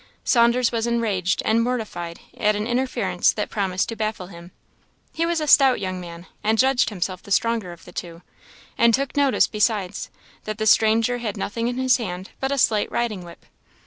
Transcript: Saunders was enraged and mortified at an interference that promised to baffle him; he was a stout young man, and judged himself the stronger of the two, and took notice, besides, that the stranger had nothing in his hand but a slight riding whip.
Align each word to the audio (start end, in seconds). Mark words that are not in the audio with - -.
Saunders 0.23 0.71
was 0.71 0.87
enraged 0.87 1.43
and 1.45 1.61
mortified 1.61 2.21
at 2.35 2.55
an 2.55 2.65
interference 2.65 3.31
that 3.33 3.51
promised 3.51 3.87
to 3.89 3.95
baffle 3.95 4.25
him; 4.25 4.51
he 5.13 5.27
was 5.27 5.39
a 5.39 5.45
stout 5.45 5.79
young 5.79 6.01
man, 6.01 6.25
and 6.43 6.57
judged 6.57 6.89
himself 6.89 7.21
the 7.21 7.29
stronger 7.29 7.71
of 7.71 7.85
the 7.85 7.91
two, 7.91 8.23
and 8.79 8.95
took 8.95 9.15
notice, 9.15 9.45
besides, 9.45 10.09
that 10.45 10.57
the 10.57 10.65
stranger 10.65 11.19
had 11.19 11.37
nothing 11.37 11.67
in 11.67 11.77
his 11.77 11.97
hand 11.97 12.31
but 12.39 12.51
a 12.51 12.57
slight 12.57 12.91
riding 12.91 13.23
whip. 13.23 13.45